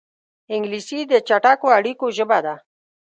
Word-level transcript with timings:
انګلیسي 0.53 0.99
د 1.11 1.13
چټکو 1.27 1.67
اړیکو 1.77 2.05
ژبه 2.17 2.39
ده 2.45 2.55